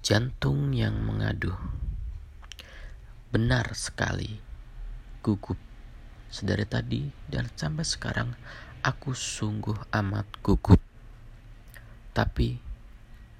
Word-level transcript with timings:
Jantung 0.00 0.72
yang 0.72 0.96
mengadu. 1.04 1.52
Benar 3.28 3.76
sekali. 3.76 4.40
Gugup. 5.20 5.60
Sedari 6.32 6.64
tadi 6.64 7.12
dan 7.28 7.52
sampai 7.52 7.84
sekarang 7.84 8.32
aku 8.80 9.12
sungguh 9.12 9.76
amat 9.92 10.24
gugup. 10.40 10.80
Tapi 12.16 12.56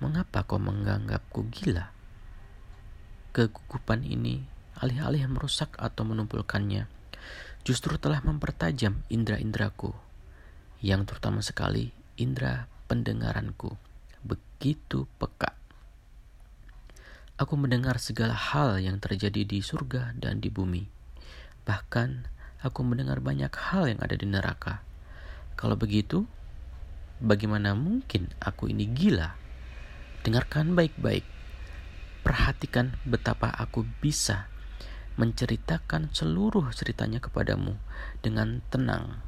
mengapa 0.04 0.44
kau 0.44 0.60
menganggapku 0.60 1.48
gila? 1.48 1.96
Kegugupan 3.32 4.04
ini 4.04 4.44
alih-alih 4.76 5.32
merusak 5.32 5.76
atau 5.80 6.04
menumpulkannya, 6.04 6.88
justru 7.64 7.96
telah 7.96 8.20
mempertajam 8.20 9.00
indera-indraku, 9.08 9.92
yang 10.84 11.08
terutama 11.08 11.44
sekali 11.44 11.92
indera 12.16 12.68
pendengaranku, 12.88 13.76
begitu 14.24 15.08
peka. 15.20 15.59
Aku 17.40 17.56
mendengar 17.56 17.96
segala 17.96 18.36
hal 18.36 18.84
yang 18.84 19.00
terjadi 19.00 19.48
di 19.48 19.64
surga 19.64 20.12
dan 20.12 20.44
di 20.44 20.52
bumi. 20.52 20.84
Bahkan 21.64 22.28
aku 22.60 22.84
mendengar 22.84 23.24
banyak 23.24 23.48
hal 23.48 23.88
yang 23.88 23.96
ada 24.04 24.12
di 24.12 24.28
neraka. 24.28 24.84
Kalau 25.56 25.72
begitu, 25.72 26.28
bagaimana 27.16 27.72
mungkin 27.72 28.28
aku 28.44 28.68
ini 28.68 28.84
gila? 28.92 29.40
Dengarkan 30.20 30.76
baik-baik. 30.76 31.24
Perhatikan 32.20 33.00
betapa 33.08 33.48
aku 33.48 33.88
bisa 34.04 34.52
menceritakan 35.16 36.12
seluruh 36.12 36.68
ceritanya 36.76 37.24
kepadamu 37.24 37.80
dengan 38.20 38.60
tenang 38.68 39.24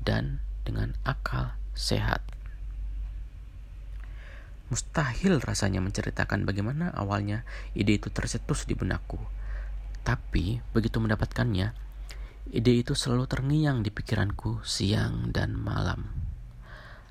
dan 0.00 0.40
dengan 0.64 0.96
akal 1.04 1.52
sehat. 1.76 2.24
Mustahil 4.72 5.36
rasanya 5.44 5.84
menceritakan 5.84 6.48
bagaimana 6.48 6.88
awalnya 6.96 7.44
ide 7.76 8.00
itu 8.00 8.08
tercetus 8.08 8.64
di 8.64 8.72
benakku. 8.72 9.20
Tapi 10.00 10.64
begitu 10.72 10.96
mendapatkannya, 10.96 11.76
ide 12.56 12.72
itu 12.80 12.96
selalu 12.96 13.28
terngiang 13.28 13.84
di 13.84 13.92
pikiranku 13.92 14.64
siang 14.64 15.28
dan 15.28 15.60
malam. 15.60 16.08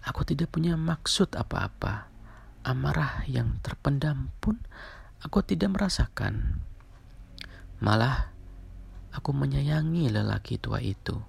Aku 0.01 0.25
tidak 0.25 0.49
punya 0.49 0.73
maksud 0.73 1.37
apa-apa. 1.37 2.09
Amarah 2.65 3.29
yang 3.29 3.61
terpendam 3.61 4.33
pun 4.41 4.57
aku 5.21 5.45
tidak 5.45 5.77
merasakan. 5.77 6.65
Malah 7.77 8.33
aku 9.13 9.37
menyayangi 9.37 10.09
lelaki 10.09 10.57
tua 10.57 10.81
itu. 10.81 11.21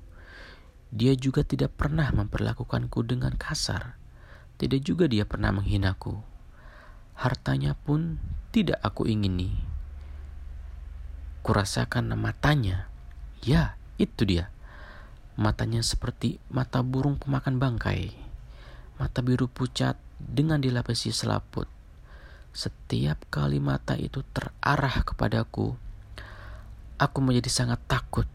Dia 0.89 1.13
juga 1.13 1.45
tidak 1.45 1.77
pernah 1.77 2.09
memperlakukanku 2.09 3.05
dengan 3.05 3.37
kasar 3.37 4.01
tidak 4.57 4.81
juga 4.85 5.05
dia 5.09 5.25
pernah 5.25 5.55
menghinaku. 5.55 6.21
Hartanya 7.17 7.77
pun 7.77 8.19
tidak 8.51 8.81
aku 8.81 9.07
ingini. 9.07 9.53
Kurasakan 11.43 12.15
matanya. 12.15 12.89
Ya, 13.43 13.75
itu 13.99 14.23
dia. 14.25 14.53
Matanya 15.35 15.81
seperti 15.83 16.39
mata 16.53 16.85
burung 16.85 17.19
pemakan 17.19 17.59
bangkai. 17.59 18.15
Mata 19.01 19.25
biru 19.25 19.49
pucat 19.49 19.97
dengan 20.23 20.63
dilapisi 20.63 21.11
selaput. 21.11 21.67
Setiap 22.53 23.17
kali 23.33 23.59
mata 23.59 23.97
itu 23.97 24.21
terarah 24.37 25.03
kepadaku, 25.09 25.73
aku 27.01 27.19
menjadi 27.25 27.49
sangat 27.49 27.81
takut. 27.89 28.29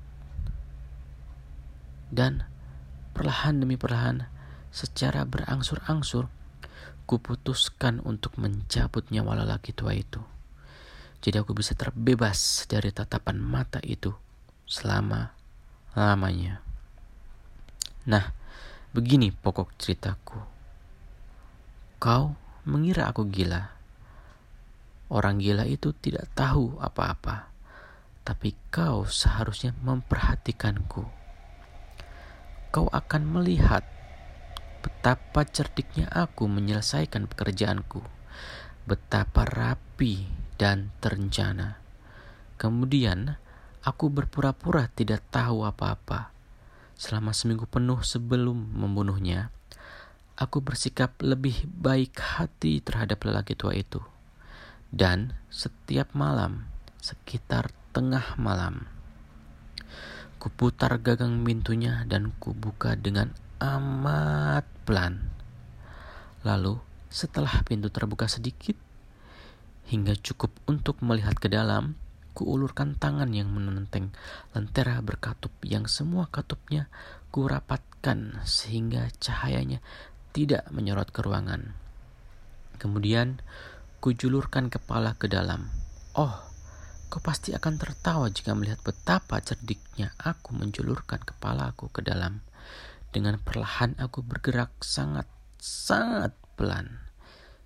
Dan 2.10 2.44
perlahan 3.14 3.62
demi 3.62 3.78
perlahan 3.78 4.26
Secara 4.78 5.26
berangsur-angsur, 5.26 6.30
kuputuskan 7.10 7.98
untuk 8.06 8.38
mencabut 8.38 9.10
nyawa 9.10 9.42
lelaki 9.42 9.74
tua 9.74 9.98
itu. 9.98 10.22
Jadi 11.18 11.42
aku 11.42 11.58
bisa 11.58 11.74
terbebas 11.74 12.70
dari 12.70 12.94
tatapan 12.94 13.42
mata 13.42 13.82
itu 13.82 14.14
selama-lamanya. 14.70 16.62
Nah, 18.06 18.30
begini 18.94 19.34
pokok 19.34 19.74
ceritaku. 19.82 20.38
Kau 21.98 22.38
mengira 22.70 23.10
aku 23.10 23.26
gila. 23.26 23.74
Orang 25.10 25.42
gila 25.42 25.66
itu 25.66 25.90
tidak 25.98 26.30
tahu 26.38 26.78
apa-apa, 26.78 27.50
tapi 28.22 28.54
kau 28.70 29.10
seharusnya 29.10 29.74
memperhatikanku. 29.82 31.02
Kau 32.70 32.86
akan 32.94 33.24
melihat 33.26 33.82
betapa 34.80 35.44
cerdiknya 35.44 36.08
aku 36.14 36.46
menyelesaikan 36.46 37.28
pekerjaanku, 37.28 38.06
betapa 38.88 39.44
rapi 39.44 40.30
dan 40.58 40.94
terencana. 41.04 41.82
Kemudian, 42.58 43.38
aku 43.86 44.10
berpura-pura 44.10 44.90
tidak 44.94 45.22
tahu 45.30 45.68
apa-apa. 45.68 46.34
Selama 46.98 47.30
seminggu 47.30 47.70
penuh 47.70 48.02
sebelum 48.02 48.58
membunuhnya, 48.74 49.54
aku 50.38 50.62
bersikap 50.62 51.14
lebih 51.22 51.66
baik 51.70 52.18
hati 52.18 52.82
terhadap 52.82 53.22
lelaki 53.22 53.54
tua 53.54 53.78
itu. 53.78 54.02
Dan 54.90 55.38
setiap 55.54 56.16
malam, 56.18 56.66
sekitar 56.98 57.70
tengah 57.94 58.38
malam, 58.42 58.90
kuputar 60.38 61.02
gagang 61.02 61.42
pintunya 61.44 62.06
dan 62.06 62.34
kubuka 62.38 62.94
dengan 62.94 63.34
amat 63.58 64.66
pelan. 64.86 65.34
Lalu, 66.46 66.78
setelah 67.10 67.66
pintu 67.66 67.90
terbuka 67.90 68.30
sedikit, 68.30 68.78
hingga 69.90 70.14
cukup 70.20 70.54
untuk 70.70 71.02
melihat 71.02 71.36
ke 71.40 71.50
dalam, 71.50 71.98
kuulurkan 72.38 72.94
tangan 72.94 73.34
yang 73.34 73.50
menenteng 73.50 74.14
lentera 74.54 75.02
berkatup 75.02 75.50
yang 75.66 75.90
semua 75.90 76.30
katupnya 76.30 76.86
kurapatkan 77.34 78.46
sehingga 78.46 79.10
cahayanya 79.18 79.82
tidak 80.38 80.70
menyorot 80.70 81.10
ke 81.10 81.26
ruangan. 81.26 81.74
Kemudian, 82.78 83.42
kujulurkan 83.98 84.70
kepala 84.70 85.18
ke 85.18 85.26
dalam. 85.26 85.66
Oh, 86.14 86.38
kau 87.10 87.18
pasti 87.24 87.58
akan 87.58 87.82
tertawa 87.82 88.30
jika 88.30 88.54
melihat 88.54 88.78
betapa 88.86 89.42
cerdiknya 89.42 90.14
aku 90.22 90.54
menjulurkan 90.54 91.26
kepalaku 91.26 91.90
ke 91.90 92.06
dalam. 92.06 92.46
Dengan 93.12 93.40
perlahan 93.40 93.96
aku 93.98 94.22
bergerak 94.22 94.84
sangat-sangat 94.84 96.36
pelan 96.60 97.08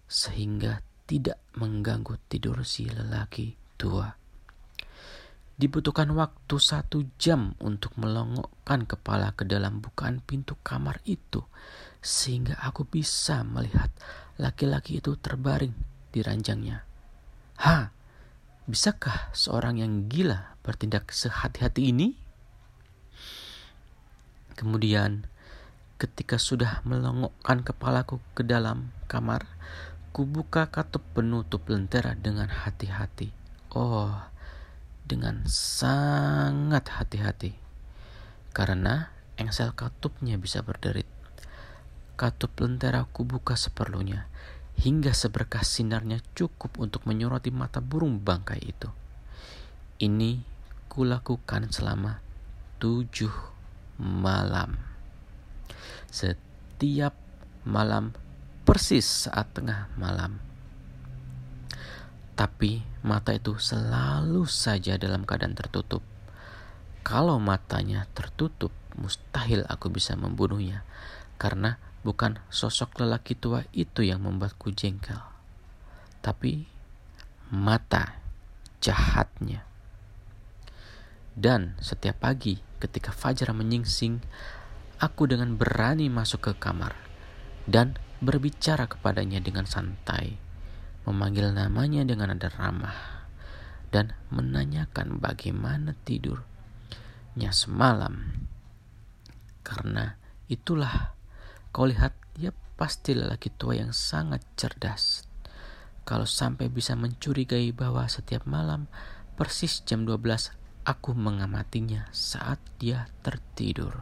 sehingga 0.05 0.83
tidak 1.07 1.39
mengganggu 1.55 2.19
tidur 2.27 2.63
si 2.67 2.87
lelaki 2.87 3.55
tua. 3.75 4.11
Dibutuhkan 5.61 6.09
waktu 6.17 6.57
satu 6.57 7.05
jam 7.21 7.53
untuk 7.61 7.93
melongokkan 8.01 8.89
kepala 8.89 9.35
ke 9.37 9.45
dalam 9.45 9.77
bukaan 9.77 10.17
pintu 10.23 10.57
kamar 10.65 10.97
itu 11.05 11.45
sehingga 12.01 12.57
aku 12.65 12.89
bisa 12.89 13.45
melihat 13.45 13.93
laki-laki 14.41 14.97
itu 14.97 15.13
terbaring 15.21 15.75
di 16.09 16.25
ranjangnya. 16.25 16.81
Ha, 17.61 17.93
bisakah 18.65 19.29
seorang 19.37 19.77
yang 19.77 20.09
gila 20.09 20.57
bertindak 20.65 21.13
sehati-hati 21.13 21.93
ini? 21.93 22.17
Kemudian 24.61 25.25
Ketika 26.01 26.41
sudah 26.41 26.81
melongokkan 26.81 27.61
kepalaku 27.61 28.17
ke 28.33 28.41
dalam 28.41 28.89
kamar, 29.05 29.45
kubuka 30.09 30.65
katup 30.73 31.05
penutup 31.13 31.61
lentera 31.69 32.17
dengan 32.17 32.49
hati-hati. 32.49 33.29
Oh, 33.77 34.09
dengan 35.05 35.45
sangat 35.45 36.89
hati-hati. 36.89 37.53
Karena 38.49 39.13
engsel 39.37 39.77
katupnya 39.77 40.41
bisa 40.41 40.65
berderit. 40.65 41.05
Katup 42.17 42.57
lentera 42.57 43.05
kubuka 43.05 43.53
seperlunya, 43.53 44.25
hingga 44.81 45.13
seberkas 45.13 45.69
sinarnya 45.69 46.17
cukup 46.33 46.81
untuk 46.81 47.05
menyoroti 47.05 47.53
mata 47.53 47.77
burung 47.77 48.17
bangkai 48.17 48.73
itu. 48.73 48.89
Ini 50.01 50.41
kulakukan 50.89 51.69
selama 51.69 52.25
tujuh 52.81 53.60
malam 54.01 54.91
setiap 56.11 57.15
malam 57.63 58.11
persis 58.67 59.25
saat 59.25 59.55
tengah 59.55 59.87
malam. 59.95 60.43
Tapi 62.35 62.83
mata 62.99 63.31
itu 63.31 63.55
selalu 63.55 64.43
saja 64.43 64.99
dalam 64.99 65.23
keadaan 65.23 65.55
tertutup. 65.55 66.03
Kalau 67.01 67.39
matanya 67.39 68.05
tertutup, 68.11 68.75
mustahil 68.99 69.63
aku 69.71 69.87
bisa 69.87 70.19
membunuhnya 70.19 70.83
karena 71.39 71.79
bukan 72.03 72.37
sosok 72.51 73.01
lelaki 73.01 73.33
tua 73.33 73.63
itu 73.71 74.05
yang 74.05 74.21
membuatku 74.21 74.69
jengkel, 74.75 75.17
tapi 76.19 76.67
mata 77.49 78.19
jahatnya. 78.83 79.70
Dan 81.31 81.79
setiap 81.79 82.19
pagi 82.19 82.59
ketika 82.81 83.15
fajar 83.15 83.55
menyingsing, 83.55 84.19
aku 84.99 85.25
dengan 85.31 85.55
berani 85.55 86.11
masuk 86.11 86.51
ke 86.51 86.53
kamar 86.59 86.93
dan 87.65 87.95
berbicara 88.21 88.85
kepadanya 88.85 89.41
dengan 89.41 89.65
santai. 89.65 90.37
memanggil 91.01 91.49
namanya 91.49 92.05
dengan 92.05 92.29
nada 92.29 92.45
ramah, 92.53 93.25
dan 93.89 94.13
menanyakan 94.29 95.17
bagaimana 95.17 95.97
tidurnya 96.05 97.49
semalam. 97.49 98.45
Karena 99.65 100.13
itulah 100.45 101.17
kau 101.73 101.89
lihat 101.89 102.13
dia 102.37 102.53
pasti 102.77 103.17
lelaki 103.17 103.49
tua 103.49 103.81
yang 103.81 103.89
sangat 103.97 104.45
cerdas. 104.53 105.25
Kalau 106.05 106.29
sampai 106.29 106.69
bisa 106.69 106.93
mencurigai 106.93 107.73
bahwa 107.73 108.05
setiap 108.05 108.45
malam 108.45 108.85
persis 109.37 109.81
jam 109.85 110.05
12 110.05 110.60
aku 110.81 111.13
mengamatinya 111.13 112.09
saat 112.09 112.57
dia 112.81 113.05
tertidur. 113.21 114.01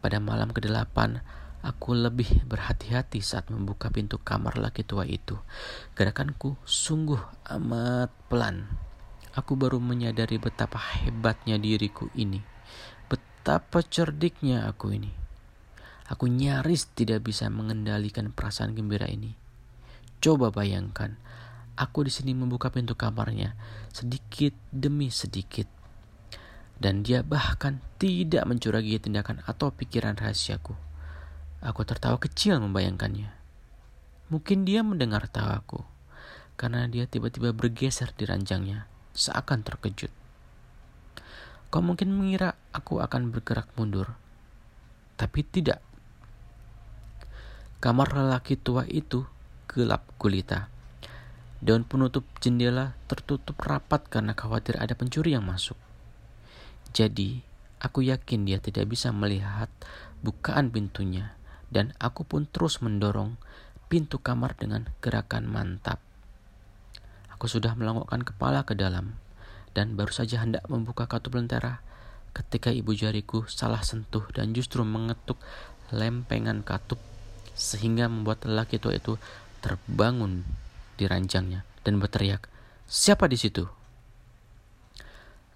Pada 0.00 0.16
malam 0.20 0.52
ke-8, 0.52 1.20
aku 1.60 1.90
lebih 1.92 2.44
berhati-hati 2.48 3.20
saat 3.20 3.48
membuka 3.52 3.92
pintu 3.92 4.16
kamar 4.20 4.56
laki 4.56 4.84
tua 4.84 5.04
itu. 5.04 5.36
Gerakanku 5.96 6.56
sungguh 6.64 7.20
amat 7.60 8.12
pelan. 8.28 8.68
Aku 9.36 9.54
baru 9.54 9.78
menyadari 9.78 10.40
betapa 10.40 10.80
hebatnya 11.00 11.60
diriku 11.60 12.08
ini. 12.16 12.40
Betapa 13.08 13.84
cerdiknya 13.84 14.68
aku 14.68 14.96
ini. 14.96 15.12
Aku 16.10 16.26
nyaris 16.26 16.90
tidak 16.90 17.22
bisa 17.30 17.46
mengendalikan 17.46 18.34
perasaan 18.34 18.74
gembira 18.74 19.06
ini. 19.06 19.38
Coba 20.18 20.50
bayangkan, 20.50 21.14
aku 21.80 22.04
di 22.04 22.12
sini 22.12 22.36
membuka 22.36 22.68
pintu 22.68 22.92
kamarnya 22.92 23.56
sedikit 23.88 24.52
demi 24.68 25.08
sedikit 25.08 25.80
dan 26.80 27.04
dia 27.04 27.20
bahkan 27.20 27.80
tidak 28.00 28.48
mencurigai 28.48 28.96
tindakan 28.96 29.44
atau 29.44 29.68
pikiran 29.68 30.16
rahasiaku. 30.16 30.72
Aku 31.60 31.84
tertawa 31.84 32.16
kecil 32.16 32.56
membayangkannya. 32.56 33.28
Mungkin 34.32 34.64
dia 34.64 34.80
mendengar 34.80 35.28
tawaku, 35.28 35.84
karena 36.56 36.88
dia 36.88 37.04
tiba-tiba 37.04 37.52
bergeser 37.52 38.16
di 38.16 38.24
ranjangnya, 38.24 38.88
seakan 39.12 39.60
terkejut. 39.60 40.08
Kau 41.68 41.84
mungkin 41.84 42.16
mengira 42.16 42.56
aku 42.72 43.04
akan 43.04 43.28
bergerak 43.28 43.68
mundur, 43.76 44.16
tapi 45.20 45.44
tidak. 45.44 45.84
Kamar 47.84 48.08
lelaki 48.16 48.56
tua 48.56 48.88
itu 48.88 49.28
gelap 49.68 50.08
gulita. 50.16 50.72
Daun 51.60 51.84
penutup 51.84 52.24
jendela 52.40 52.96
tertutup 53.04 53.60
rapat 53.60 54.08
karena 54.08 54.32
khawatir 54.32 54.80
ada 54.80 54.96
pencuri 54.96 55.36
yang 55.36 55.44
masuk. 55.44 55.76
Jadi, 56.96 57.44
aku 57.84 58.00
yakin 58.00 58.48
dia 58.48 58.56
tidak 58.64 58.88
bisa 58.88 59.12
melihat 59.12 59.68
bukaan 60.24 60.72
pintunya, 60.72 61.36
dan 61.68 61.92
aku 62.00 62.24
pun 62.24 62.48
terus 62.48 62.80
mendorong 62.80 63.36
pintu 63.92 64.16
kamar 64.16 64.56
dengan 64.56 64.88
gerakan 65.04 65.44
mantap. 65.52 66.00
Aku 67.36 67.44
sudah 67.44 67.76
melongokkan 67.76 68.24
kepala 68.24 68.64
ke 68.64 68.72
dalam, 68.72 69.20
dan 69.76 70.00
baru 70.00 70.16
saja 70.16 70.40
hendak 70.40 70.64
membuka 70.66 71.04
katup 71.04 71.36
lentera 71.36 71.84
ketika 72.32 72.72
ibu 72.72 72.94
jariku 72.96 73.44
salah 73.50 73.82
sentuh 73.82 74.22
dan 74.32 74.56
justru 74.56 74.80
mengetuk 74.86 75.36
lempengan 75.90 76.62
katup 76.62 77.02
sehingga 77.52 78.06
membuat 78.06 78.46
lelaki 78.46 78.78
tua 78.78 78.94
itu 78.96 79.18
terbangun 79.60 80.46
di 81.00 81.08
ranjangnya 81.08 81.64
dan 81.80 81.96
berteriak, 81.96 82.52
"Siapa 82.84 83.24
di 83.24 83.40
situ?" 83.40 83.64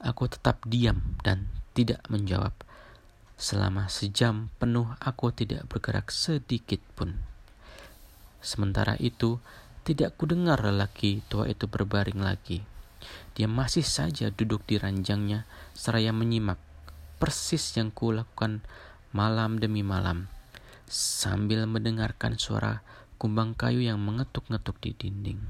Aku 0.00 0.24
tetap 0.24 0.64
diam 0.64 1.20
dan 1.20 1.52
tidak 1.76 2.00
menjawab. 2.08 2.56
Selama 3.36 3.92
sejam 3.92 4.48
penuh 4.56 4.88
aku 5.04 5.28
tidak 5.36 5.68
bergerak 5.68 6.08
sedikit 6.08 6.80
pun. 6.96 7.20
Sementara 8.40 8.96
itu, 8.96 9.40
tidak 9.84 10.16
kudengar 10.16 10.64
lelaki 10.64 11.20
tua 11.28 11.44
itu 11.44 11.68
berbaring 11.68 12.24
lagi. 12.24 12.64
Dia 13.36 13.44
masih 13.44 13.84
saja 13.84 14.32
duduk 14.32 14.64
di 14.64 14.80
ranjangnya 14.80 15.44
seraya 15.76 16.08
menyimak 16.12 16.56
persis 17.20 17.76
yang 17.76 17.92
kulakukan 17.92 18.64
malam 19.12 19.60
demi 19.60 19.84
malam 19.84 20.28
sambil 20.88 21.64
mendengarkan 21.64 22.36
suara 22.36 22.84
kumbang 23.24 23.56
kayu 23.56 23.80
yang 23.80 23.96
mengetuk-ngetuk 24.04 24.76
di 24.84 24.92
dinding. 24.92 25.40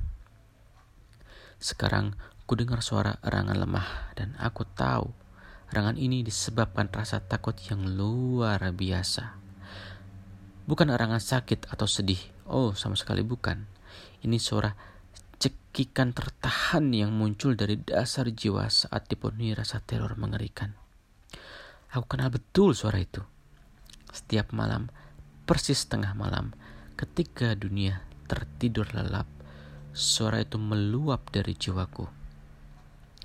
Sekarang 1.58 2.14
Ku 2.44 2.60
dengar 2.60 2.84
suara 2.84 3.16
erangan 3.24 3.56
lemah 3.56 4.12
dan 4.20 4.36
aku 4.36 4.68
tahu 4.68 5.08
erangan 5.72 5.96
ini 5.96 6.20
disebabkan 6.20 6.92
rasa 6.92 7.24
takut 7.24 7.56
yang 7.72 7.96
luar 7.96 8.60
biasa. 8.68 9.40
Bukan 10.68 10.92
erangan 10.92 11.24
sakit 11.24 11.72
atau 11.72 11.88
sedih. 11.88 12.20
Oh, 12.44 12.76
sama 12.76 13.00
sekali 13.00 13.24
bukan. 13.24 13.64
Ini 14.20 14.36
suara 14.36 14.76
cekikan 15.40 16.12
tertahan 16.12 16.92
yang 16.92 17.16
muncul 17.16 17.56
dari 17.56 17.80
dasar 17.80 18.28
jiwa 18.28 18.68
saat 18.68 19.08
dipenuhi 19.08 19.56
rasa 19.56 19.80
teror 19.80 20.12
mengerikan. 20.20 20.76
Aku 21.96 22.04
kenal 22.04 22.28
betul 22.28 22.76
suara 22.76 23.00
itu. 23.00 23.24
Setiap 24.12 24.52
malam, 24.52 24.92
persis 25.48 25.88
tengah 25.88 26.12
malam, 26.12 26.52
ketika 26.94 27.58
dunia 27.58 28.06
tertidur 28.30 28.86
lelap, 28.94 29.26
suara 29.90 30.42
itu 30.42 30.58
meluap 30.62 31.26
dari 31.34 31.54
jiwaku 31.54 32.06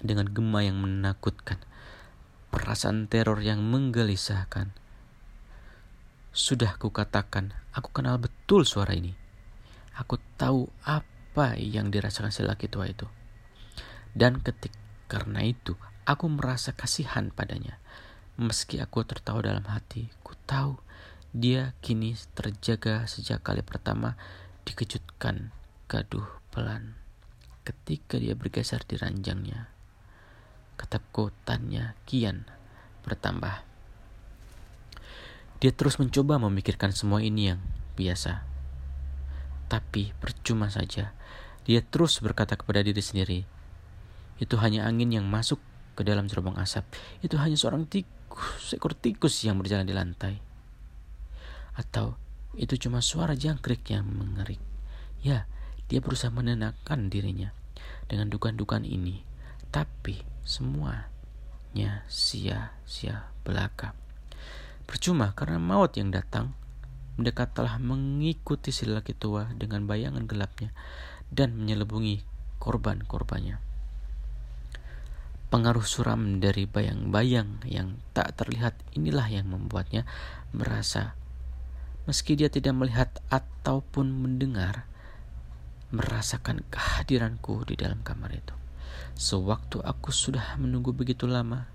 dengan 0.02 0.26
gema 0.26 0.66
yang 0.66 0.82
menakutkan, 0.82 1.62
perasaan 2.50 3.06
teror 3.06 3.38
yang 3.46 3.62
menggelisahkan. 3.62 4.74
Sudah 6.34 6.78
kukatakan, 6.82 7.54
aku 7.74 7.90
kenal 7.94 8.18
betul 8.18 8.66
suara 8.66 8.98
ini. 8.98 9.14
Aku 9.98 10.18
tahu 10.40 10.72
apa 10.88 11.60
yang 11.60 11.92
dirasakan 11.94 12.32
si 12.32 12.42
laki 12.42 12.72
tua 12.72 12.90
itu. 12.90 13.06
Dan 14.16 14.42
ketik 14.42 14.74
karena 15.12 15.46
itu, 15.46 15.78
aku 16.10 16.26
merasa 16.32 16.74
kasihan 16.74 17.30
padanya. 17.30 17.78
Meski 18.40 18.80
aku 18.80 19.04
tertawa 19.04 19.44
dalam 19.44 19.68
hati, 19.68 20.08
ku 20.24 20.32
tahu 20.48 20.80
dia 21.36 21.78
kini 21.86 22.18
terjaga 22.34 23.06
sejak 23.06 23.46
kali 23.46 23.62
pertama 23.62 24.18
dikejutkan 24.66 25.54
gaduh 25.86 26.26
pelan 26.50 26.98
ketika 27.66 28.18
dia 28.18 28.34
bergeser 28.34 28.82
di 28.86 28.98
ranjangnya 28.98 29.80
ketakutannya 30.80 32.00
kian 32.08 32.48
bertambah. 33.04 33.68
Dia 35.60 35.76
terus 35.76 36.00
mencoba 36.00 36.40
memikirkan 36.40 36.96
semua 36.96 37.20
ini 37.20 37.52
yang 37.52 37.60
biasa. 38.00 38.48
Tapi 39.68 40.16
percuma 40.16 40.72
saja. 40.72 41.12
Dia 41.68 41.84
terus 41.84 42.24
berkata 42.24 42.56
kepada 42.56 42.80
diri 42.80 43.04
sendiri, 43.04 43.40
itu 44.40 44.56
hanya 44.64 44.88
angin 44.88 45.12
yang 45.12 45.28
masuk 45.28 45.60
ke 46.00 46.08
dalam 46.08 46.32
cerobong 46.32 46.56
asap. 46.56 46.88
Itu 47.20 47.36
hanya 47.36 47.60
seorang 47.60 47.84
tikus, 47.92 48.72
seekor 48.72 48.96
tikus 48.96 49.36
yang 49.44 49.60
berjalan 49.60 49.84
di 49.84 49.92
lantai. 49.92 50.40
Atau 51.80 52.20
itu 52.60 52.76
cuma 52.76 53.00
suara 53.00 53.40
jangkrik 53.40 53.88
yang 53.88 54.04
mengerik. 54.04 54.60
Ya, 55.24 55.48
dia 55.88 56.04
berusaha 56.04 56.28
menenangkan 56.28 57.08
dirinya 57.08 57.56
dengan 58.12 58.28
dugaan-dugaan 58.28 58.84
ini. 58.84 59.24
Tapi 59.72 60.20
semuanya 60.44 62.04
sia-sia 62.12 63.32
belaka. 63.48 63.96
Percuma 64.84 65.32
karena 65.32 65.62
maut 65.62 65.96
yang 65.96 66.12
datang 66.12 66.52
mendekat 67.16 67.56
telah 67.56 67.80
mengikuti 67.80 68.76
si 68.76 68.84
lelaki 68.88 69.16
tua 69.16 69.48
dengan 69.56 69.88
bayangan 69.88 70.28
gelapnya 70.28 70.76
dan 71.32 71.56
menyelubungi 71.56 72.24
korban-korbannya. 72.60 73.60
Pengaruh 75.50 75.84
suram 75.84 76.38
dari 76.38 76.70
bayang-bayang 76.70 77.66
yang 77.66 77.98
tak 78.14 78.38
terlihat 78.38 78.78
inilah 78.94 79.26
yang 79.30 79.50
membuatnya 79.50 80.06
merasa 80.54 81.18
meski 82.10 82.34
dia 82.34 82.50
tidak 82.50 82.74
melihat 82.74 83.14
ataupun 83.30 84.10
mendengar 84.10 84.90
merasakan 85.94 86.66
kehadiranku 86.74 87.62
di 87.70 87.78
dalam 87.78 88.02
kamar 88.02 88.34
itu. 88.34 88.56
Sewaktu 89.14 89.86
aku 89.86 90.10
sudah 90.10 90.58
menunggu 90.58 90.90
begitu 90.90 91.30
lama, 91.30 91.70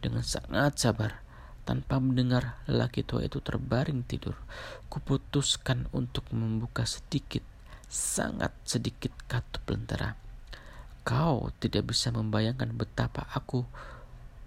dengan 0.00 0.24
sangat 0.24 0.80
sabar, 0.80 1.20
tanpa 1.68 2.00
mendengar 2.00 2.64
lelaki 2.64 3.04
tua 3.04 3.28
itu 3.28 3.44
terbaring 3.44 4.08
tidur, 4.08 4.40
kuputuskan 4.88 5.84
untuk 5.92 6.24
membuka 6.32 6.88
sedikit, 6.88 7.44
sangat 7.92 8.56
sedikit 8.64 9.12
katup 9.28 9.68
lentera. 9.68 10.16
Kau 11.04 11.52
tidak 11.60 11.92
bisa 11.92 12.08
membayangkan 12.08 12.72
betapa 12.72 13.28
aku 13.36 13.68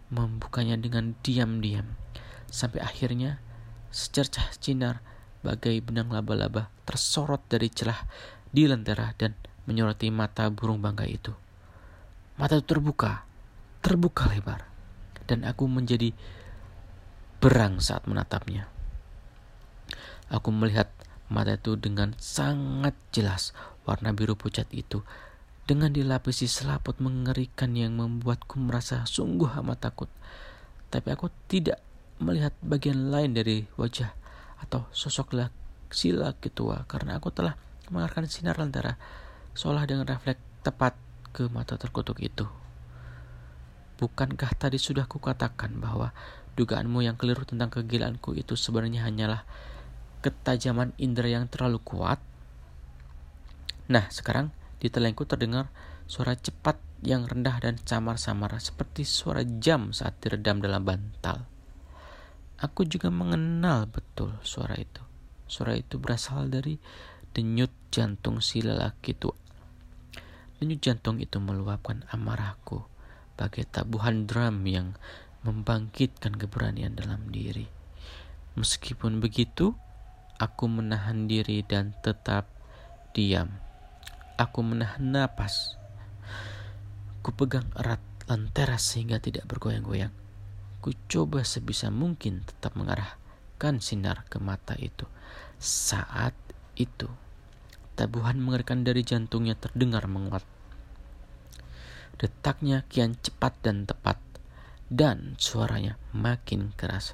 membukanya 0.09 0.81
dengan 0.81 1.13
diam-diam, 1.21 1.93
sampai 2.49 2.81
akhirnya 2.81 3.37
secercah 3.91 4.47
sinar 4.57 5.03
bagai 5.43 5.77
benang 5.83 6.09
laba-laba 6.09 6.71
tersorot 6.87 7.43
dari 7.51 7.67
celah 7.67 8.07
di 8.51 8.65
lentera 8.67 9.11
dan 9.19 9.35
menyoroti 9.67 10.09
mata 10.09 10.47
burung 10.49 10.79
bangga 10.79 11.05
itu. 11.05 11.31
Mata 12.39 12.57
itu 12.57 12.65
terbuka, 12.65 13.27
terbuka 13.83 14.31
lebar, 14.31 14.65
dan 15.29 15.45
aku 15.45 15.69
menjadi 15.69 16.15
berang 17.43 17.77
saat 17.83 18.07
menatapnya. 18.09 18.67
Aku 20.31 20.49
melihat 20.49 20.89
mata 21.27 21.59
itu 21.59 21.75
dengan 21.75 22.15
sangat 22.17 22.95
jelas, 23.11 23.51
warna 23.83 24.15
biru 24.15 24.39
pucat 24.39 24.67
itu 24.71 25.03
dengan 25.69 25.93
dilapisi 25.93 26.49
selaput 26.49 26.99
mengerikan 26.99 27.77
yang 27.77 27.95
membuatku 27.95 28.59
merasa 28.59 29.07
sungguh 29.07 29.47
amat 29.61 29.91
takut. 29.91 30.09
Tapi 30.91 31.07
aku 31.15 31.31
tidak 31.47 31.79
melihat 32.21 32.53
bagian 32.61 33.09
lain 33.09 33.33
dari 33.33 33.65
wajah 33.75 34.13
atau 34.61 34.85
sosok 34.93 35.33
si 35.91 36.13
laki 36.15 36.53
tua 36.53 36.87
karena 36.87 37.19
aku 37.19 37.33
telah 37.33 37.57
mengarahkan 37.91 38.29
sinar 38.29 38.55
lentera 38.55 38.95
seolah 39.57 39.83
dengan 39.83 40.07
refleks 40.07 40.39
tepat 40.63 40.95
ke 41.35 41.51
mata 41.51 41.75
terkutuk 41.75 42.23
itu. 42.23 42.47
Bukankah 43.99 44.55
tadi 44.55 44.79
sudah 44.79 45.05
kukatakan 45.05 45.77
bahwa 45.77 46.15
dugaanmu 46.55 47.03
yang 47.03 47.19
keliru 47.19 47.43
tentang 47.43 47.69
kegilaanku 47.69 48.33
itu 48.33 48.55
sebenarnya 48.57 49.05
hanyalah 49.05 49.43
ketajaman 50.23 50.95
indera 50.97 51.29
yang 51.41 51.45
terlalu 51.51 51.83
kuat? 51.83 52.17
Nah, 53.91 54.07
sekarang 54.07 54.55
di 54.79 54.87
telengku 54.87 55.27
terdengar 55.27 55.69
suara 56.07 56.33
cepat 56.33 56.79
yang 57.03 57.27
rendah 57.27 57.59
dan 57.59 57.75
samar-samar 57.81 58.57
seperti 58.57 59.03
suara 59.03 59.43
jam 59.43 59.91
saat 59.91 60.17
diredam 60.23 60.63
dalam 60.63 60.81
bantal. 60.81 61.50
Aku 62.61 62.85
juga 62.85 63.09
mengenal 63.09 63.89
betul 63.89 64.37
suara 64.45 64.77
itu. 64.77 65.01
Suara 65.49 65.73
itu 65.73 65.97
berasal 65.97 66.45
dari 66.45 66.77
denyut 67.33 67.73
jantung 67.89 68.37
si 68.37 68.61
lelaki 68.61 69.17
tua. 69.17 69.33
Denyut 70.61 70.77
jantung 70.77 71.17
itu 71.17 71.41
meluapkan 71.41 72.05
amarahku 72.13 72.85
bagai 73.33 73.65
tabuhan 73.65 74.29
drum 74.29 74.61
yang 74.69 74.93
membangkitkan 75.41 76.37
keberanian 76.37 76.93
dalam 76.93 77.33
diri. 77.33 77.65
Meskipun 78.53 79.17
begitu, 79.17 79.73
aku 80.37 80.69
menahan 80.69 81.25
diri 81.25 81.65
dan 81.65 81.97
tetap 82.05 82.45
diam. 83.17 83.57
Aku 84.37 84.61
menahan 84.61 85.01
napas. 85.01 85.81
Kupegang 87.25 87.65
erat 87.73 88.05
lentera 88.29 88.77
sehingga 88.77 89.17
tidak 89.17 89.49
bergoyang-goyang. 89.49 90.13
Ku 90.81 90.97
coba 91.05 91.45
sebisa 91.45 91.93
mungkin 91.93 92.41
tetap 92.41 92.73
mengarahkan 92.73 93.77
sinar 93.77 94.25
ke 94.25 94.41
mata 94.41 94.73
itu. 94.81 95.05
Saat 95.61 96.33
itu, 96.73 97.05
tabuhan 97.93 98.41
mengerikan 98.41 98.81
dari 98.81 99.05
jantungnya 99.05 99.53
terdengar 99.53 100.09
menguat. 100.09 100.41
Detaknya 102.17 102.81
kian 102.89 103.13
cepat 103.13 103.61
dan 103.61 103.85
tepat, 103.85 104.17
dan 104.89 105.37
suaranya 105.37 106.01
makin 106.17 106.73
keras. 106.73 107.13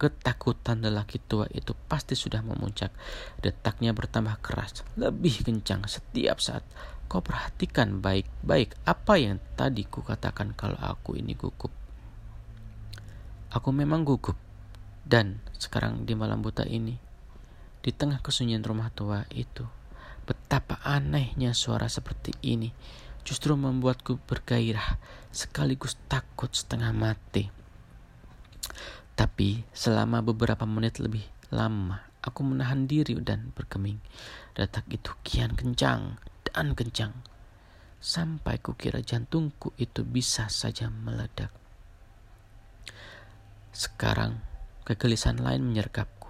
Ketakutan 0.00 0.82
lelaki 0.82 1.22
tua 1.22 1.46
itu 1.52 1.76
pasti 1.86 2.18
sudah 2.18 2.42
memuncak. 2.42 2.90
Detaknya 3.38 3.94
bertambah 3.94 4.40
keras, 4.42 4.82
lebih 4.96 5.44
kencang 5.46 5.86
setiap 5.86 6.40
saat. 6.42 6.66
Kau 7.06 7.20
perhatikan 7.20 8.02
baik-baik 8.02 8.74
apa 8.82 9.14
yang 9.20 9.38
tadi 9.54 9.86
kukatakan 9.86 10.56
kalau 10.58 10.80
aku 10.80 11.14
ini 11.20 11.38
gugup. 11.38 11.77
Aku 13.58 13.74
memang 13.74 14.06
gugup. 14.06 14.38
Dan 15.02 15.42
sekarang 15.58 16.06
di 16.06 16.14
malam 16.14 16.46
buta 16.46 16.62
ini, 16.62 16.94
di 17.82 17.90
tengah 17.90 18.22
kesunyian 18.22 18.62
rumah 18.62 18.94
tua 18.94 19.26
itu, 19.34 19.66
betapa 20.22 20.78
anehnya 20.86 21.50
suara 21.58 21.90
seperti 21.90 22.38
ini 22.46 22.70
justru 23.26 23.58
membuatku 23.58 24.22
bergairah 24.30 25.02
sekaligus 25.34 25.98
takut 26.06 26.54
setengah 26.54 26.94
mati. 26.94 27.50
Tapi 29.18 29.66
selama 29.74 30.22
beberapa 30.22 30.62
menit 30.62 31.02
lebih 31.02 31.26
lama, 31.50 32.06
aku 32.22 32.46
menahan 32.46 32.86
diri 32.86 33.18
dan 33.18 33.50
berkeming. 33.58 33.98
Detak 34.54 34.86
itu 34.86 35.10
kian 35.26 35.58
kencang 35.58 36.14
dan 36.46 36.78
kencang. 36.78 37.10
Sampai 37.98 38.62
kukira 38.62 39.02
jantungku 39.02 39.74
itu 39.82 40.06
bisa 40.06 40.46
saja 40.46 40.86
meledak. 40.86 41.50
Sekarang 43.78 44.42
kegelisahan 44.82 45.38
lain 45.38 45.62
menyergapku. 45.62 46.26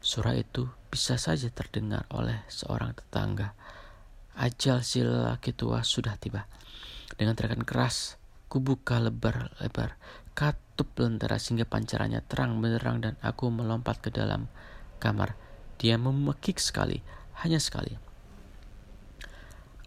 Suara 0.00 0.32
itu 0.32 0.64
bisa 0.88 1.20
saja 1.20 1.52
terdengar 1.52 2.08
oleh 2.08 2.40
seorang 2.48 2.96
tetangga. 2.96 3.52
Ajal 4.32 4.80
si 4.80 5.04
lelaki 5.04 5.52
tua 5.52 5.84
sudah 5.84 6.16
tiba. 6.16 6.48
Dengan 7.20 7.36
teriakan 7.36 7.68
keras, 7.68 8.16
kubuka 8.48 8.96
lebar-lebar 8.96 10.00
katup 10.32 10.96
lentera 10.96 11.36
sehingga 11.36 11.68
pancarannya 11.68 12.24
terang 12.24 12.64
benderang 12.64 13.04
dan 13.04 13.20
aku 13.20 13.52
melompat 13.52 14.00
ke 14.00 14.08
dalam 14.08 14.48
kamar. 14.96 15.36
Dia 15.76 16.00
memekik 16.00 16.56
sekali, 16.56 17.04
hanya 17.44 17.60
sekali. 17.60 17.92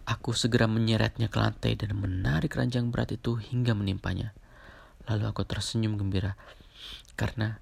Aku 0.06 0.30
segera 0.30 0.70
menyeretnya 0.70 1.26
ke 1.26 1.42
lantai 1.42 1.74
dan 1.74 1.98
menarik 1.98 2.54
ranjang 2.54 2.94
berat 2.94 3.10
itu 3.10 3.34
hingga 3.34 3.74
menimpanya. 3.74 4.30
Lalu 5.10 5.26
aku 5.26 5.42
tersenyum 5.42 5.98
gembira 5.98 6.38
karena 7.14 7.60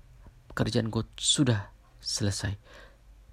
pekerjaanku 0.52 1.06
sudah 1.18 1.70
selesai. 1.98 2.56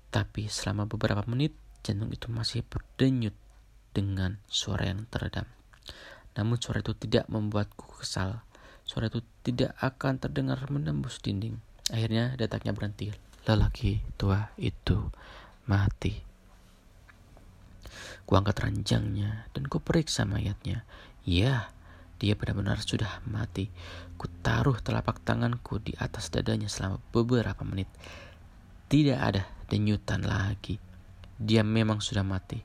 Tapi 0.10 0.50
selama 0.50 0.90
beberapa 0.90 1.22
menit 1.30 1.54
jantung 1.86 2.10
itu 2.10 2.28
masih 2.34 2.66
berdenyut 2.66 3.36
dengan 3.94 4.42
suara 4.50 4.90
yang 4.90 5.06
teredam. 5.10 5.46
Namun 6.34 6.58
suara 6.62 6.82
itu 6.82 6.94
tidak 6.98 7.30
membuatku 7.30 8.00
kesal 8.02 8.42
Suara 8.90 9.06
itu 9.06 9.22
tidak 9.46 9.78
akan 9.78 10.18
terdengar 10.18 10.58
menembus 10.74 11.22
dinding. 11.22 11.62
Akhirnya 11.94 12.34
detaknya 12.34 12.74
berhenti. 12.74 13.14
Lelaki 13.46 14.02
tua 14.18 14.50
itu 14.58 15.14
mati. 15.70 16.18
Kuangkat 18.26 18.66
ranjangnya 18.66 19.46
dan 19.54 19.70
kuperiksa 19.70 20.26
mayatnya. 20.26 20.90
Ya, 21.22 21.70
dia 22.20 22.36
benar-benar 22.36 22.84
sudah 22.84 23.24
mati. 23.26 23.72
Ku 24.20 24.28
taruh 24.44 24.76
telapak 24.84 25.24
tanganku 25.24 25.80
di 25.80 25.96
atas 25.96 26.28
dadanya 26.28 26.68
selama 26.68 27.00
beberapa 27.16 27.64
menit. 27.64 27.88
Tidak 28.92 29.16
ada 29.16 29.48
denyutan 29.72 30.28
lagi. 30.28 30.76
Dia 31.40 31.64
memang 31.64 32.04
sudah 32.04 32.28
mati. 32.28 32.60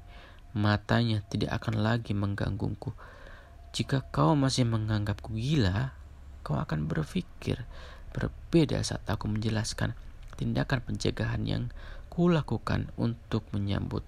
Matanya 0.58 1.22
tidak 1.30 1.62
akan 1.62 1.80
lagi 1.80 2.12
menggangguku. 2.12 2.90
Jika 3.70 4.02
kau 4.10 4.34
masih 4.34 4.66
menganggapku 4.66 5.34
gila, 5.38 5.94
kau 6.42 6.58
akan 6.58 6.90
berpikir 6.90 7.62
berbeda 8.14 8.82
saat 8.82 9.02
aku 9.06 9.26
menjelaskan 9.30 9.94
tindakan 10.34 10.82
pencegahan 10.82 11.42
yang 11.46 11.64
kulakukan 12.10 12.90
untuk 12.94 13.42
menyambut 13.50 14.02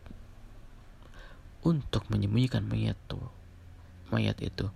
untuk 1.66 2.06
menyembunyikan 2.06 2.62
mayat 2.62 2.94
itu. 2.94 3.18
Mayat 4.14 4.38
itu. 4.38 4.70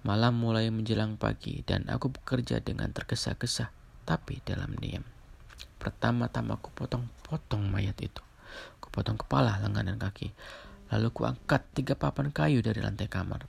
Malam 0.00 0.40
mulai 0.40 0.72
menjelang 0.72 1.20
pagi 1.20 1.60
dan 1.64 1.84
aku 1.92 2.08
bekerja 2.08 2.64
dengan 2.64 2.88
tergesa-gesa 2.92 3.68
tapi 4.08 4.40
dalam 4.42 4.72
diam. 4.80 5.04
Pertama-tama 5.76 6.56
aku 6.56 6.72
potong-potong 6.72 7.68
mayat 7.68 7.96
itu. 8.00 8.22
Kupotong 8.80 9.20
kepala, 9.20 9.60
lengan, 9.60 9.86
dan 9.92 9.98
kaki. 10.00 10.32
Lalu 10.90 11.08
kuangkat 11.14 11.62
tiga 11.76 11.94
papan 11.94 12.32
kayu 12.32 12.64
dari 12.64 12.80
lantai 12.82 13.06
kamar. 13.06 13.46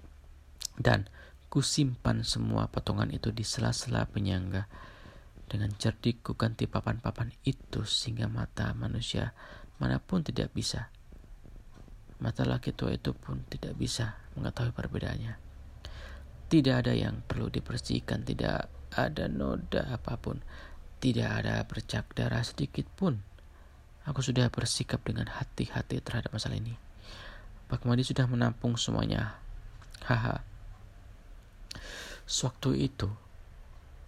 Dan 0.77 1.07
Kusimpan 1.51 2.23
semua 2.23 2.71
potongan 2.71 3.11
itu 3.11 3.35
di 3.35 3.43
sela-sela 3.43 4.07
penyangga. 4.07 4.71
Dengan 5.51 5.75
cerdik 5.75 6.23
ku 6.23 6.39
ganti 6.39 6.63
papan-papan 6.63 7.27
itu 7.43 7.83
sehingga 7.83 8.31
mata 8.31 8.71
manusia 8.71 9.35
mana 9.75 9.99
pun 9.99 10.23
tidak 10.23 10.55
bisa. 10.55 10.87
Mata 12.23 12.47
laki 12.47 12.71
tua 12.71 12.95
itu 12.95 13.11
pun 13.11 13.43
tidak 13.51 13.75
bisa 13.75 14.15
mengetahui 14.39 14.71
perbedaannya. 14.71 15.50
Tidak 16.51 16.83
ada 16.83 16.91
yang 16.91 17.23
perlu 17.23 17.47
dibersihkan, 17.47 18.27
tidak 18.27 18.67
ada 18.91 19.31
noda 19.31 19.87
apa 19.87 20.19
pun, 20.19 20.43
tidak 20.99 21.31
ada 21.31 21.63
bercak 21.63 22.11
darah 22.11 22.43
sedikit 22.43 22.91
pun. 22.91 23.23
Aku 24.03 24.19
sudah 24.19 24.51
bersikap 24.51 24.99
dengan 25.07 25.31
hati-hati 25.31 26.03
terhadap 26.03 26.35
masalah 26.35 26.59
ini. 26.59 26.75
Pak 27.71 27.87
Madi 27.87 28.03
sudah 28.03 28.27
menampung 28.27 28.75
semuanya. 28.75 29.39
Haha. 30.03 30.43
Sewaktu 32.27 32.91
itu, 32.91 33.07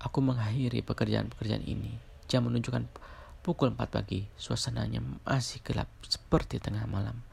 aku 0.04 0.20
mengakhiri 0.20 0.84
pekerjaan-pekerjaan 0.84 1.64
ini. 1.64 1.96
Jam 2.28 2.44
menunjukkan 2.44 2.92
pukul 3.40 3.72
4 3.72 3.88
pagi, 3.88 4.28
suasananya 4.36 5.00
masih 5.24 5.64
gelap 5.64 5.88
seperti 6.04 6.60
tengah 6.60 6.84
malam. 6.92 7.24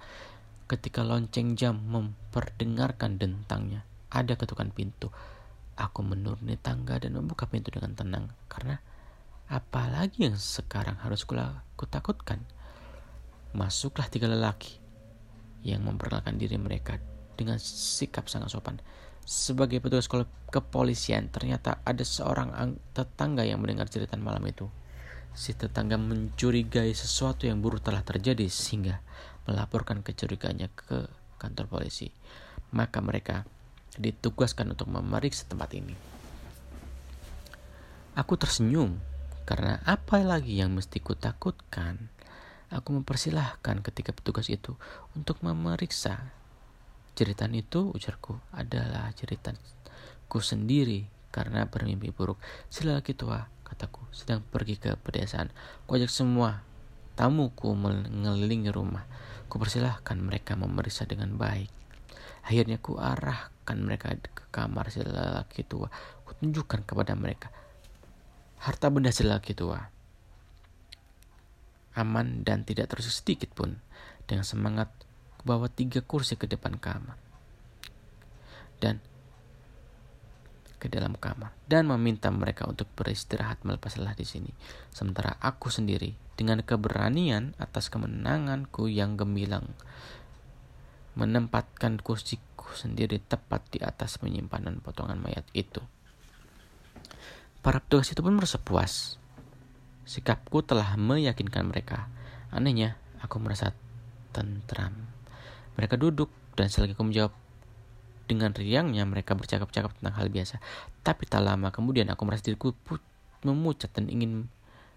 Ketika 0.70 1.02
lonceng 1.02 1.58
jam 1.58 1.82
memperdengarkan 1.82 3.18
dentangnya, 3.18 3.82
ada 4.10 4.34
ketukan 4.36 4.74
pintu. 4.74 5.08
Aku 5.78 6.04
menuruni 6.04 6.60
tangga 6.60 7.00
dan 7.00 7.16
membuka 7.16 7.48
pintu 7.48 7.72
dengan 7.72 7.96
tenang 7.96 8.28
karena 8.52 8.82
apalagi 9.48 10.28
yang 10.28 10.36
sekarang 10.36 11.00
harus 11.00 11.24
kutakutkan. 11.78 12.44
Masuklah 13.56 14.06
tiga 14.06 14.28
lelaki 14.30 14.78
yang 15.64 15.82
memperkenalkan 15.82 16.36
diri 16.36 16.60
mereka 16.60 17.00
dengan 17.34 17.56
sikap 17.58 18.28
sangat 18.28 18.52
sopan. 18.52 18.76
Sebagai 19.24 19.78
petugas 19.78 20.10
kepolisian, 20.50 21.30
ternyata 21.30 21.80
ada 21.86 22.02
seorang 22.02 22.76
tetangga 22.92 23.46
yang 23.46 23.62
mendengar 23.62 23.86
cerita 23.86 24.18
malam 24.18 24.42
itu. 24.46 24.66
Si 25.30 25.54
tetangga 25.54 25.94
mencurigai 25.94 26.90
sesuatu 26.90 27.46
yang 27.46 27.62
buruk 27.62 27.86
telah 27.86 28.02
terjadi 28.02 28.50
sehingga 28.50 28.98
melaporkan 29.46 30.02
kecurigaannya 30.02 30.68
ke 30.74 30.98
kantor 31.38 31.66
polisi. 31.70 32.10
Maka 32.74 32.98
mereka 32.98 33.46
ditugaskan 33.98 34.76
untuk 34.76 34.92
memeriksa 34.92 35.48
tempat 35.48 35.74
ini. 35.74 35.94
Aku 38.14 38.36
tersenyum 38.36 38.98
karena 39.48 39.82
apa 39.82 40.22
lagi 40.22 40.58
yang 40.60 40.74
mesti 40.74 41.02
kutakutkan. 41.02 42.10
Aku 42.70 42.94
mempersilahkan 42.94 43.82
ketika 43.82 44.14
petugas 44.14 44.46
itu 44.46 44.78
untuk 45.18 45.42
memeriksa. 45.42 46.30
Jeritan 47.18 47.50
itu, 47.58 47.90
ujarku, 47.90 48.38
adalah 48.54 49.10
jeritanku 49.18 50.38
sendiri 50.38 51.10
karena 51.34 51.66
bermimpi 51.66 52.14
buruk. 52.14 52.38
Si 52.70 52.86
lelaki 52.86 53.18
tua, 53.18 53.50
kataku, 53.66 54.06
sedang 54.14 54.46
pergi 54.46 54.78
ke 54.78 54.94
pedesaan. 54.94 55.50
Kuajak 55.90 56.14
semua 56.14 56.62
tamuku 57.18 57.74
mengelilingi 57.74 58.70
rumah. 58.70 59.02
Kupersilahkan 59.50 60.14
mereka 60.22 60.54
memeriksa 60.54 61.10
dengan 61.10 61.34
baik. 61.34 61.79
Akhirnya 62.46 62.80
ku 62.80 62.96
arahkan 62.96 63.78
mereka 63.80 64.16
ke 64.16 64.44
kamar 64.50 64.88
si 64.88 65.04
lelaki 65.04 65.64
tua. 65.66 65.88
Kutunjukkan 66.26 66.86
kepada 66.86 67.14
mereka 67.18 67.52
harta 68.60 68.92
benda 68.92 69.08
si 69.08 69.24
lelaki 69.24 69.56
tua 69.56 69.80
aman 71.96 72.46
dan 72.46 72.62
tidak 72.62 72.90
tersisa 72.90 73.20
sedikit 73.22 73.50
pun. 73.52 73.78
Dengan 74.24 74.46
semangat, 74.46 74.88
bawa 75.42 75.66
tiga 75.66 76.00
kursi 76.06 76.38
ke 76.38 76.46
depan 76.46 76.78
kamar. 76.78 77.18
Dan 78.78 79.02
ke 80.80 80.88
dalam 80.88 81.12
kamar 81.12 81.52
dan 81.68 81.84
meminta 81.84 82.32
mereka 82.32 82.64
untuk 82.64 82.88
beristirahat 82.96 83.60
melepas 83.68 84.00
lelah 84.00 84.16
di 84.16 84.24
sini. 84.24 84.48
Sementara 84.88 85.36
aku 85.36 85.68
sendiri 85.68 86.16
dengan 86.40 86.64
keberanian 86.64 87.52
atas 87.60 87.92
kemenanganku 87.92 88.88
yang 88.88 89.20
gemilang 89.20 89.76
menempatkan 91.18 91.98
kursiku 91.98 92.70
sendiri 92.74 93.18
tepat 93.18 93.66
di 93.70 93.78
atas 93.82 94.18
penyimpanan 94.18 94.78
potongan 94.78 95.18
mayat 95.18 95.46
itu. 95.56 95.82
Para 97.60 97.82
petugas 97.82 98.08
itu 98.14 98.24
pun 98.24 98.34
merasa 98.38 98.56
puas 98.56 99.20
Sikapku 100.10 100.66
telah 100.66 100.98
meyakinkan 100.98 101.70
mereka. 101.70 102.10
Anehnya, 102.50 102.98
aku 103.22 103.38
merasa 103.38 103.70
tentram. 104.34 104.90
Mereka 105.78 105.94
duduk 105.94 106.34
dan 106.58 106.66
selagi 106.66 106.98
aku 106.98 107.06
menjawab 107.06 107.30
dengan 108.26 108.50
riangnya 108.50 109.06
mereka 109.06 109.38
bercakap-cakap 109.38 109.94
tentang 109.94 110.18
hal 110.18 110.26
biasa. 110.26 110.58
Tapi 111.06 111.30
tak 111.30 111.46
lama 111.46 111.70
kemudian 111.70 112.10
aku 112.10 112.26
merasa 112.26 112.50
diriku 112.50 112.74
memucat 113.46 113.94
dan 113.94 114.10
ingin 114.10 114.50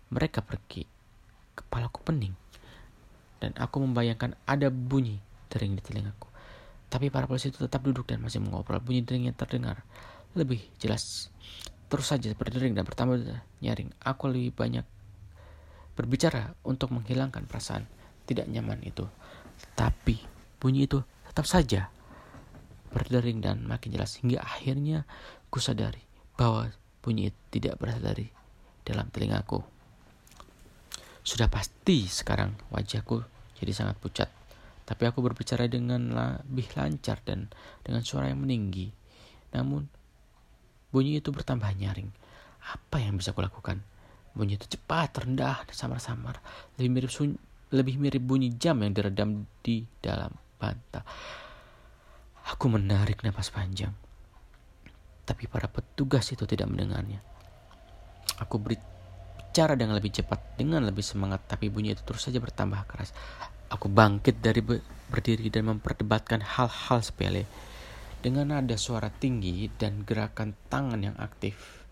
mereka 0.10 0.42
pergi. 0.42 0.90
Kepalaku 1.54 2.02
pening. 2.02 2.34
Dan 3.38 3.54
aku 3.62 3.86
membayangkan 3.86 4.34
ada 4.50 4.74
bunyi 4.74 5.22
dering 5.54 5.78
di 5.78 5.84
telingaku. 5.86 6.26
Tapi 6.90 7.14
para 7.14 7.30
polisi 7.30 7.54
itu 7.54 7.62
tetap 7.62 7.86
duduk 7.86 8.10
dan 8.10 8.26
masih 8.26 8.42
mengobrol. 8.42 8.82
Bunyi 8.82 9.06
dering 9.06 9.30
yang 9.30 9.38
terdengar 9.38 9.86
lebih 10.34 10.66
jelas. 10.82 11.30
Terus 11.90 12.10
saja 12.10 12.34
berdering 12.34 12.74
dan 12.74 12.90
pertama 12.90 13.22
nyaring. 13.62 13.94
Aku 14.02 14.34
lebih 14.34 14.54
banyak 14.58 14.86
berbicara 15.94 16.58
untuk 16.66 16.90
menghilangkan 16.90 17.46
perasaan 17.46 17.86
tidak 18.26 18.50
nyaman 18.50 18.82
itu. 18.82 19.06
Tapi 19.78 20.18
bunyi 20.58 20.90
itu 20.90 21.06
tetap 21.30 21.46
saja 21.46 21.94
berdering 22.94 23.42
dan 23.42 23.66
makin 23.66 23.94
jelas 23.94 24.22
hingga 24.22 24.42
akhirnya 24.42 25.06
ku 25.50 25.58
sadari 25.58 26.02
bahwa 26.38 26.70
bunyi 27.02 27.30
itu 27.30 27.40
tidak 27.58 27.78
berasal 27.82 28.02
dari 28.02 28.30
dalam 28.86 29.10
telingaku. 29.10 29.62
Sudah 31.24 31.48
pasti 31.50 32.06
sekarang 32.06 32.54
wajahku 32.70 33.24
jadi 33.58 33.72
sangat 33.74 33.96
pucat. 34.02 34.30
Tapi 34.84 35.04
aku 35.08 35.24
berbicara 35.24 35.66
dengan 35.72 36.12
lebih 36.12 36.68
lancar 36.76 37.24
dan 37.24 37.48
dengan 37.84 38.04
suara 38.04 38.28
yang 38.28 38.44
meninggi. 38.44 38.92
Namun 39.56 39.88
bunyi 40.92 41.24
itu 41.24 41.32
bertambah 41.32 41.72
nyaring. 41.80 42.12
Apa 42.64 43.00
yang 43.00 43.16
bisa 43.16 43.32
kulakukan? 43.32 43.80
Bunyi 44.34 44.60
itu 44.60 44.66
cepat, 44.66 45.24
rendah, 45.24 45.64
dan 45.64 45.76
samar-samar. 45.76 46.44
Lebih 46.76 46.90
mirip 46.90 47.12
lebih 47.74 47.96
mirip 47.98 48.22
bunyi 48.22 48.54
jam 48.54 48.82
yang 48.86 48.94
diredam 48.94 49.50
di 49.66 49.82
dalam 49.98 50.30
bantal. 50.62 51.02
Aku 52.54 52.68
menarik 52.68 53.24
napas 53.24 53.50
panjang. 53.50 53.96
Tapi 55.24 55.48
para 55.48 55.72
petugas 55.72 56.28
itu 56.36 56.44
tidak 56.44 56.68
mendengarnya. 56.68 57.24
Aku 58.44 58.60
bicara 58.60 59.80
dengan 59.80 59.96
lebih 59.96 60.12
cepat, 60.12 60.60
dengan 60.60 60.84
lebih 60.84 61.06
semangat, 61.06 61.48
tapi 61.48 61.72
bunyi 61.72 61.96
itu 61.96 62.04
terus 62.04 62.28
saja 62.28 62.44
bertambah 62.44 62.84
keras. 62.90 63.16
Aku 63.74 63.90
bangkit 63.90 64.38
dari 64.38 64.62
berdiri 65.10 65.50
dan 65.50 65.74
memperdebatkan 65.74 66.46
hal-hal 66.46 67.02
sepele. 67.02 67.50
Dengan 68.22 68.54
nada 68.54 68.78
suara 68.78 69.10
tinggi 69.10 69.68
dan 69.76 70.06
gerakan 70.06 70.54
tangan 70.70 71.02
yang 71.02 71.18
aktif, 71.18 71.84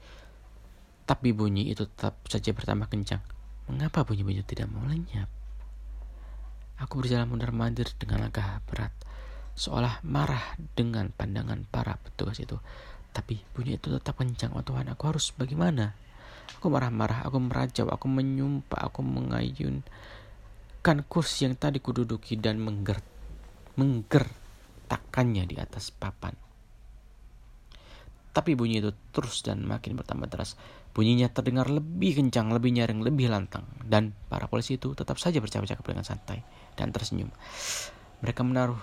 tapi 1.03 1.35
bunyi 1.35 1.73
itu 1.73 1.89
tetap 1.89 2.21
saja 2.29 2.55
bertambah 2.55 2.87
kencang. 2.87 3.19
Mengapa 3.67 4.07
bunyi-bunyi 4.07 4.45
tidak 4.47 4.71
mau 4.71 4.85
lenyap? 4.87 5.27
Aku 6.79 7.03
berjalan 7.03 7.27
mundur-mandir 7.27 7.89
dengan 7.99 8.23
langkah 8.23 8.63
berat, 8.69 8.95
seolah 9.59 9.99
marah 10.07 10.55
dengan 10.77 11.11
pandangan 11.11 11.67
para 11.67 11.99
petugas 11.99 12.39
itu. 12.39 12.55
Tapi 13.11 13.43
bunyi 13.51 13.75
itu 13.75 13.91
tetap 13.91 14.15
kencang. 14.15 14.55
Oh 14.55 14.63
Tuhan, 14.63 14.87
aku 14.87 15.11
harus 15.11 15.35
bagaimana? 15.35 15.97
Aku 16.55 16.71
marah-marah, 16.71 17.27
aku 17.27 17.43
merajau, 17.43 17.91
aku 17.91 18.07
menyumpah, 18.07 18.87
aku 18.87 19.03
mengayunkan 20.81 21.05
kursi 21.05 21.45
yang 21.45 21.53
tadi 21.53 21.77
kududuki 21.77 22.41
dan 22.41 22.57
mengger 22.57 22.97
menggertakannya 23.77 25.45
di 25.45 25.61
atas 25.61 25.93
papan. 25.93 26.33
Tapi 28.33 28.57
bunyi 28.57 28.81
itu 28.81 28.89
terus 29.13 29.45
dan 29.45 29.61
makin 29.61 29.93
bertambah 29.93 30.25
deras. 30.25 30.57
Bunyinya 30.89 31.29
terdengar 31.29 31.69
lebih 31.69 32.17
kencang, 32.17 32.49
lebih 32.49 32.73
nyaring, 32.73 33.05
lebih 33.05 33.29
lantang. 33.29 33.61
Dan 33.85 34.17
para 34.25 34.49
polisi 34.49 34.81
itu 34.81 34.97
tetap 34.97 35.21
saja 35.21 35.37
bercakap-cakap 35.37 35.85
dengan 35.85 36.01
santai 36.01 36.41
dan 36.73 36.89
tersenyum. 36.89 37.29
Mereka 38.25 38.41
menaruh 38.41 38.81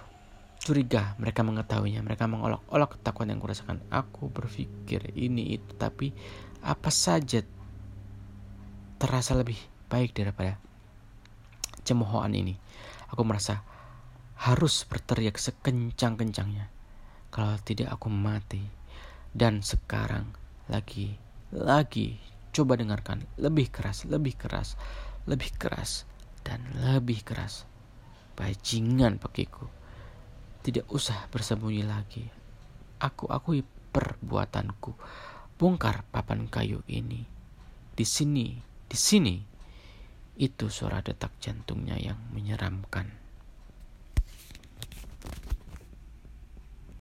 curiga, 0.63 1.19
mereka 1.19 1.43
mengetahuinya, 1.43 2.07
mereka 2.07 2.31
mengolok-olok 2.31 2.95
ketakutan 2.95 3.35
yang 3.35 3.43
kurasakan. 3.43 3.83
Aku 3.91 4.31
berpikir 4.31 5.19
ini 5.19 5.59
itu, 5.59 5.75
tapi 5.75 6.15
apa 6.63 6.95
saja 6.95 7.43
terasa 9.03 9.35
lebih 9.35 9.59
baik 9.91 10.15
daripada 10.15 10.68
cemoohan 11.89 12.37
ini. 12.37 12.53
Aku 13.09 13.25
merasa 13.25 13.65
harus 14.37 14.85
berteriak 14.85 15.41
sekencang-kencangnya. 15.41 16.69
Kalau 17.33 17.57
tidak 17.65 17.97
aku 17.97 18.13
mati. 18.13 18.61
Dan 19.33 19.61
sekarang 19.61 20.33
lagi, 20.69 21.17
lagi 21.53 22.17
coba 22.53 22.77
dengarkan 22.77 23.25
lebih 23.41 23.73
keras, 23.73 24.05
lebih 24.09 24.35
keras, 24.37 24.77
lebih 25.29 25.53
keras, 25.57 26.05
dan 26.45 26.65
lebih 26.77 27.25
keras. 27.25 27.65
Bajingan 28.37 29.17
pakiku. 29.17 29.69
Tidak 30.65 30.89
usah 30.93 31.29
bersembunyi 31.33 31.83
lagi. 31.87 32.25
Aku 33.01 33.31
akui 33.31 33.63
perbuatanku. 33.65 34.93
Bongkar 35.59 36.07
papan 36.09 36.47
kayu 36.47 36.83
ini. 36.87 37.27
Di 37.95 38.07
sini, 38.07 38.59
di 38.87 38.99
sini. 38.99 39.48
Itu 40.39 40.71
suara 40.71 41.03
detak 41.03 41.35
jantungnya 41.43 41.99
yang 41.99 42.17
menyeramkan. 42.31 43.28